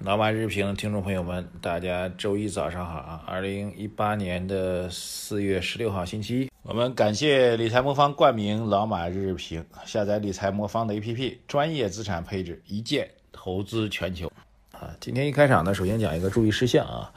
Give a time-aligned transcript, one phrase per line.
[0.00, 3.20] 老马日评听众朋友们，大家周一早上好啊！
[3.26, 14.30] 二零一八年的四月十六号星期一，我们感谢理财魔方冠名老马日日评，下载理财魔方的 APP，专业资产配置，一键投资全球。
[14.70, 17.12] 啊，今天一开场呢，首先讲一个注意事项啊。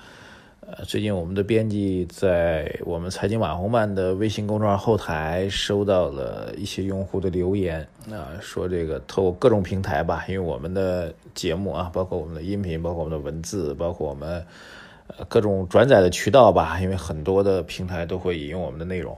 [0.62, 14.46] 呃，最近我们的编辑在我们财经网红办的微信公众号后台收到了一些用户的留言啊，说这个透过各种平台吧，因为我们的节目啊，包括我们的音频，包括我们的文字，包括我们
[15.08, 19.18] 呃各种转载的渠道吧，因为很多的平台都会引用我们的内容，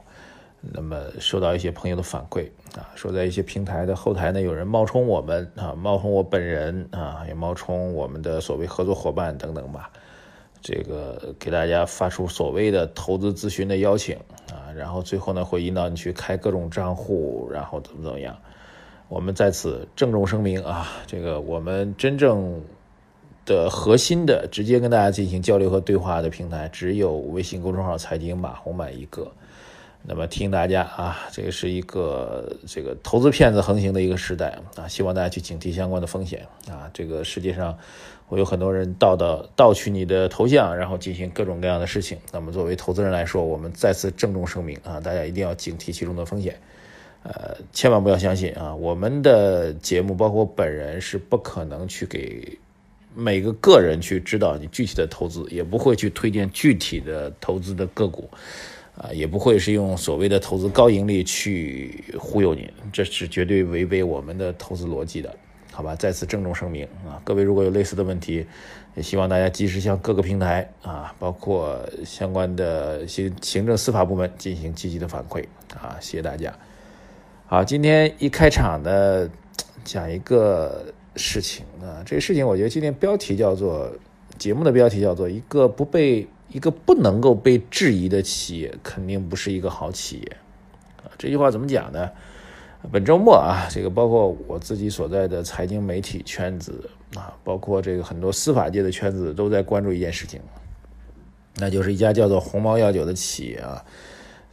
[0.61, 2.47] 那么收到一些朋友的反馈
[2.77, 9.91] 啊，说在一些平台的后台呢，有人冒充我们啊，冒充我本人啊，也冒充我们的所谓合作伙伴等等吧。
[10.63, 14.15] 这个给大家发出所谓的投资咨询的邀请
[14.49, 18.35] 啊，然后最后呢会引导你去开各种账户，然后怎么怎么样。
[19.09, 22.61] 我们在此郑重声明啊，这个我们真正
[23.45, 29.29] 的核心的直接跟大家进行交流和对话的平台，只有微信公众号“财经马红满”一个。
[30.05, 36.91] 那么提醒大家啊，这是一个这个投资骗子横行的一个时代啊，希望大家去警惕相关的风险啊。
[36.93, 37.77] 这个世界上
[38.27, 42.17] 会有很多人盗的盗取你的头像，然后进行各种各样的事情。
[42.33, 46.59] 那么作为投资人来说，我们再次郑重声明啊，大家一定要警惕其中的风险，
[47.23, 48.75] 呃，千万不要相信啊。
[48.75, 52.59] 我们的节目包括本人是不可能去给
[53.15, 58.29] 每个个人去指导你具体的投资，也不会去推荐具体的投资的个股。
[58.95, 65.35] 啊，也不会是用所谓的投资高盈利去忽悠你，这是绝对违背我们的投资逻辑的，
[65.71, 65.95] 好吧？
[65.95, 68.45] 再次郑重声明啊，各位如果有类似的问题，
[68.95, 76.53] 也希望大家及时向各个平台啊，包括相关的行行政司法部门进行积极的反馈啊，谢谢大家。
[77.47, 79.27] 好，今天一开场呢，
[79.83, 80.85] 讲一个
[81.15, 83.91] 事情啊，这个事情我觉得今天标题叫做
[84.37, 86.27] 节目的标题叫做一个不被。
[86.53, 90.37] 一个不能够被质疑的企业，肯定不是一个好企业，
[91.03, 92.09] 啊，这句话怎么讲呢？
[92.91, 100.39] 本周末啊，这个包括我自己所在的财经媒体圈子啊，包括这个很多司法界的圈子都在关注一件事情，
[101.55, 103.83] 那就是一家叫做鸿茅药酒的企业啊，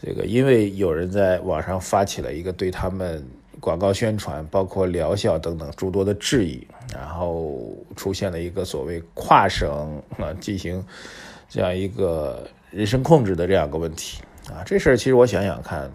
[0.00, 3.22] 这个因为有人在网上发起了一个对他们
[3.58, 10.82] 广告宣传、包括疗效等等诸多的质疑，然后出现了一个所谓跨省啊进行。
[11.50, 15.90] 这样一个人身控制的这样一个问题啊，这事儿其实我想想看，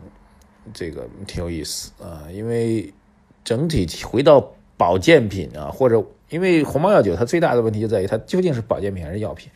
[0.73, 2.93] 这个挺有意思啊，因为
[3.43, 4.45] 整体回到
[4.75, 9.49] 保健品啊，或者因为鸿茅药酒它最大的问题就在于它究竟是保健品还是药品，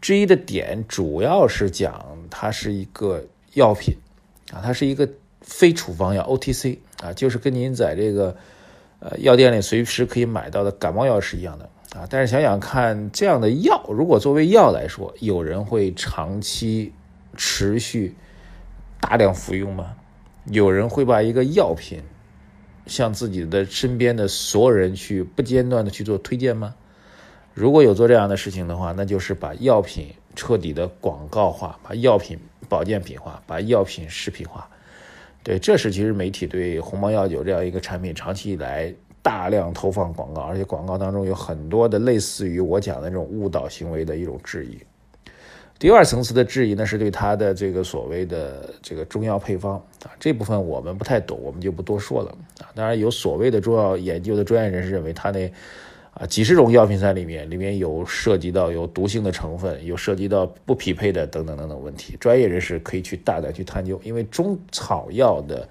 [0.00, 3.22] 之一的点主要是讲它是一个
[3.52, 3.94] 药品
[4.50, 5.06] 啊，它是一个
[5.42, 8.34] 非处方药 OTC 啊，就是跟您在这个
[8.98, 11.68] 呃药店里随时可以买到的感冒药是一样的。
[11.94, 16.92] 啊，但是想想看，这样的药如果作为药来说，有人会长期、
[17.36, 18.16] 持续、
[19.00, 19.94] 大量服用吗？
[20.46, 22.02] 有人会把一个药品
[22.86, 26.74] 向自己的身边的所有人去不间断的去做推荐吗？
[27.54, 34.68] 如果有做这样的事情的话，那就是把药品彻底的广告化，把药品保健品化，把药品食品化。
[35.44, 38.92] 对，这是其实媒体对鸿茅药酒这样一个产品长期以来。
[39.24, 44.78] 大量投放广告，而且广告当中有很多的类似于我讲的这种误导行为的一种质疑。
[45.78, 52.30] 第二层次的质疑呢，是对它的这个所谓的这个中药配方啊，这部分我们不太懂，我们就不多说了
[52.60, 52.68] 啊。
[52.74, 55.50] 当然，有所谓的中药研究的专业人士认为，它那
[56.12, 62.14] 啊几十种药品在里面，里面有涉及到有毒性的成分，有涉及到不匹配的等等等等问题。
[62.20, 65.66] 专业人士可以去大胆去探究，因为中草药的。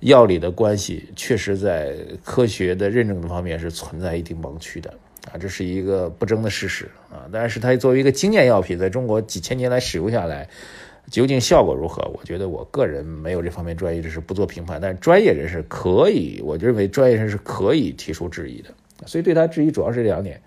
[0.00, 4.94] 药理的关系确实在科学的认证的方面是存在一定盲区的
[5.32, 7.28] 啊，这是一个不争的事实啊。
[7.32, 10.48] 但是它作为一个经验药品，在中国几千年来使用下来，
[11.10, 12.02] 究竟效果如何？
[12.14, 14.80] 我觉得我个人没有这方面专业知识，不做评判。
[14.80, 18.70] 但是专业人士可以，我认为专业人士可以提出质疑的。
[19.06, 20.40] 所以对他质疑主要是两点。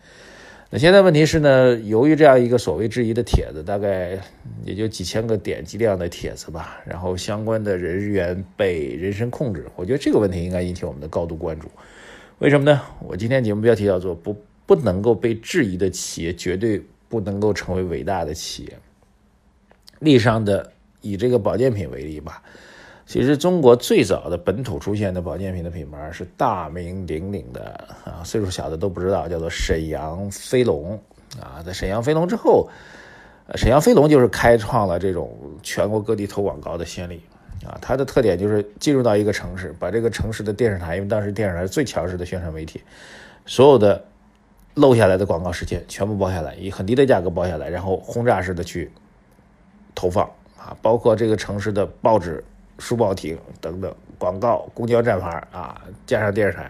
[0.73, 1.75] 那现在问题是呢？
[1.79, 4.17] 由于这样一个所谓质疑的帖子，大概
[4.63, 11.67] 也就几千个点击量的帖子吧，然后相关的人员被人身控制，我觉得这个问题应该引起我们的高度关注。
[12.39, 12.81] 为什么呢？
[13.01, 14.33] 我今天节目标题叫做“不
[14.65, 18.71] 不能够被质疑的企业，绝对不能够成为伟大的企业”。
[19.99, 20.71] 例上的
[21.01, 22.41] 以这个保健品为例吧，
[23.05, 27.61] 其实中国最早的本土出现的保健品的品牌是大名鼎鼎的
[28.05, 30.97] 啊，岁数小的都不知道，叫做沈阳飞龙
[31.41, 31.61] 啊。
[31.65, 32.69] 在沈阳飞龙之后，
[33.55, 37.21] 沈阳飞龙就是开创了这种全国各地投广告的先例
[37.65, 37.77] 啊。
[37.81, 42.81] 它的特点就是进入到一个城市，把这个城市的电视台，因为当时电视台是最强势的宣传媒体，
[43.45, 44.01] 所有的
[44.75, 48.89] 漏下来的广告时间全部包下来，以很低的价格包下来，然后轰炸式的去
[49.93, 50.23] 投放
[50.57, 52.41] 啊，包括这个城市的报纸。
[52.81, 56.69] 书报亭等等广告，公交站牌啊，加上电视台，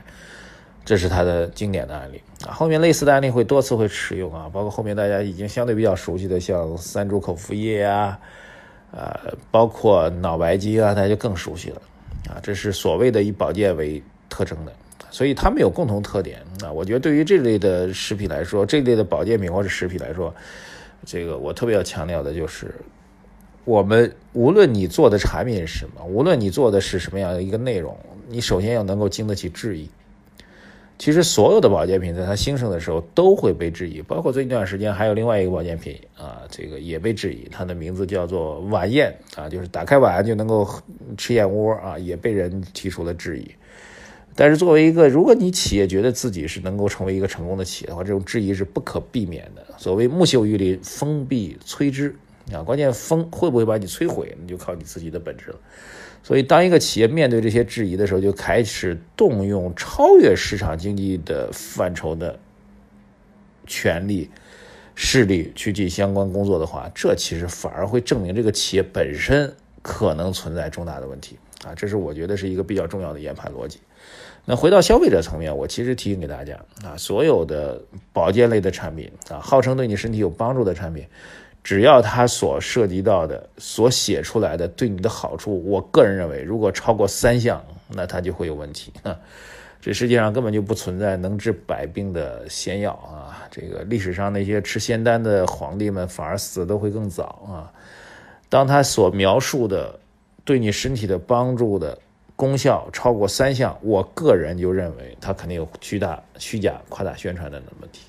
[0.83, 2.51] 这是它的经典的案例啊。
[2.51, 8.19] 后面类似的案例会多次会使用啊，包括后面大家已经相对比较熟悉的，像三株口服液啊，
[8.91, 11.81] 呃，包括脑白金啊，大家就更熟悉了
[12.29, 12.35] 啊。
[12.43, 14.73] 这是所谓的以保健为特征的，
[15.09, 16.69] 所以它们有共同特点啊。
[16.69, 20.33] 我觉得对于这类的食品来说，这类的保健品或者食品来说，
[21.05, 22.75] 这个我特别要强调的就是。
[23.63, 27.95] 我们无论你做的产品是什么，无论你做的是什么样的一个内容，
[28.27, 29.89] 你首先要能够经得起质疑。
[30.97, 40.69] 其实所有的保健品在它兴盛的时候都会被质疑，包括最近一段时间还有另外一个保健品啊，这个也被质疑，它的名字叫做晚宴啊，就是打开碗就能够
[41.17, 43.49] 吃燕窝啊，也被人提出了质疑。
[44.35, 49.65] 但是作为一个，如果你企业觉得自己是能够成为一个成功的企业的话，这种质疑是不可避免的。
[49.77, 52.15] 所谓木秀于林，风必摧之。
[52.53, 55.59] 啊，关键风会不会把你摧毁，你就靠你自己的本事了。
[56.23, 62.37] 所以，当一个企业面对这些质疑的时候，就开始动用超越市场经济的范畴的
[63.65, 64.29] 权力、
[64.93, 69.51] 势力去进行相关工作的话，这其实反而会证明这个企业本身
[69.81, 71.73] 可能存在重大的问题啊。
[71.73, 73.79] 这是我觉得是一个比较重要的研判逻辑。
[74.45, 77.81] 那回到消费者层面，我其实提醒给大家啊，所有的
[78.13, 81.07] 保健类的产品啊，号称对你身体有帮助的产品。
[81.63, 88.91] 只要它所涉及到的、所写出来的对你的好处，我个人认为，如果超过三项，那它就会有问题。
[89.81, 93.47] 这世界上根本就不存在能治百病的仙药啊！
[93.49, 97.73] 这个历史上那些吃仙丹的皇帝们，反而死的会更早啊！
[98.47, 99.99] 当他所描述的
[100.45, 101.97] 对你身体的帮助的
[102.35, 108.01] 功效超过三项，我个人就认为他肯定有巨大、虚假、夸大宣传的问题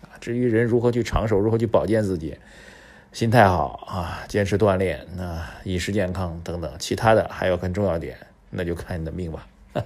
[0.00, 0.16] 啊！
[0.18, 2.34] 至于人如何去长寿，如何去保健自己，
[3.12, 8.16] 心态好啊，坚持锻炼，那饮食健康等等，其他的还有很重要点，
[8.50, 9.46] 那就看你的命吧。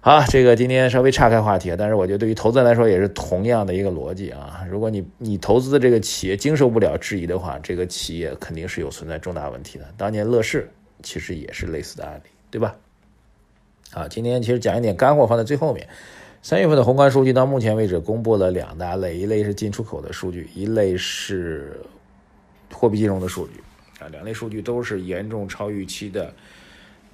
[0.00, 4.64] 好，这个今天稍微岔开话题，但是我觉得对于投资人来说也是同样的一个逻辑啊。
[4.70, 9.84] 如果你你投资的这个企业经受不了质疑的话，这个企业肯定是有存在重大问题的。
[9.96, 10.70] 当年乐视
[11.02, 12.76] 其实也是类似的案例，对吧？
[13.92, 15.86] 啊，今天其实讲一点干货放在最后面。
[16.40, 21.80] 三月份的宏观数据到目前为止公布了两大类，一类是进出口的数据，一类是。
[22.76, 23.54] 货币金融的数据
[23.98, 26.30] 啊，两类数据都是严重超预期的，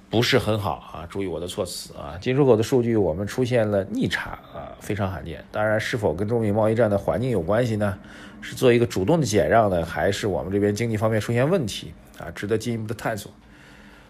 [0.09, 1.07] 不是很好啊。
[1.09, 5.43] 注意我的措辞啊，进出口的数据我们出现了逆差啊，非常罕见。
[5.53, 7.97] 当然，是否跟中美贸易战的环境有关系呢？
[8.41, 12.29] 是做一个主动的减让呢，还是我们这边经济方面出现问题啊？
[12.31, 13.31] 值得进一步的探索。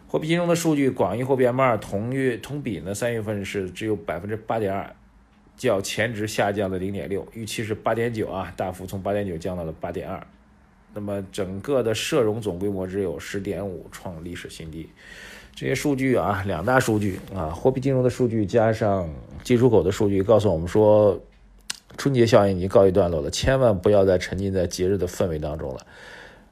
[0.07, 4.91] 货币金融的数据，广义货币 M2 同月同比呢，三月份是只有百分之八点二，
[5.55, 10.25] 较前值下降了零点六，预期是八点九啊，大幅从八点九降到了八点二。
[10.93, 14.87] 那么整个的社融总规模只有十点五，创历史新低。
[15.55, 19.07] 这些数据啊，两大数据啊，货币金融的数据加上
[19.43, 21.19] 进出口的数据，告诉我们说，
[21.97, 25.85] 春节效应已经告一段落了，千万不要再沉浸在节日的氛围当中了。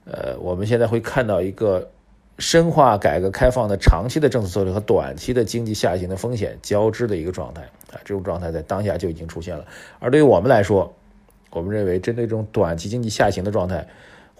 [0.06, 1.90] 呃，我们现在会看到一个
[2.38, 9.66] 深化改革开放的长期的政策策略和短期的经济下行的风险交织的一个状态啊，这种状态在当下就已经出现了。
[10.00, 10.92] 而对于我们来说，
[11.50, 13.88] 我们认为针对这种短期经济下行的状态。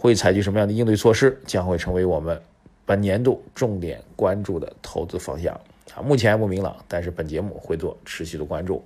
[0.02, 2.42] 会采取什么样的应对措施，将会成为我们
[2.88, 5.54] 本年度重点关注的投资方向
[5.94, 6.02] 啊。
[6.02, 8.84] 目前还不明朗，但是本节目会做持续的关注，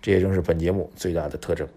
[0.00, 1.68] 这也正是本节目最大的特征。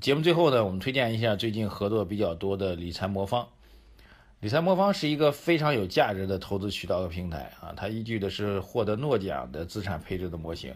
[0.00, 3.46] 节目最后呢，我们推荐一下最近合作比较多的理财魔方。
[4.40, 10.74] 理财魔方是一个非常有价值的投资渠道和平台啊，它依据的是获得诺奖的资产配置的模型，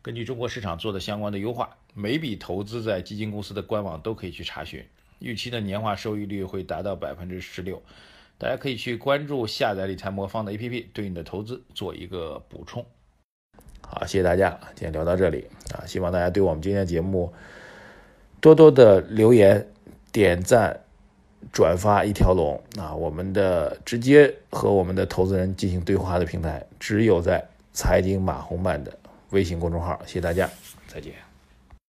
[0.00, 4.86] 根据中国市场做的相关的优化，每笔投资在基金公司的官网都可以去查询。
[5.22, 7.80] 预期的年化收益率会达到百分之十六，
[8.38, 12.84] 大家可以去关注下载理财魔方的 APP，对你的投资做一个补充。
[13.80, 17.32] 好，谢谢大家，今天聊到这里啊，希望大家对我们今天的节目
[18.40, 19.66] 多多的留言、
[20.10, 20.80] 点赞、
[21.52, 22.94] 转发一条龙啊！
[22.94, 28.96] 我们的直接和我们的投资人进行对话的平台，只有在财经马红漫的
[29.30, 30.00] 微信公众号。
[30.06, 30.48] 谢谢大家，
[30.88, 31.31] 再见。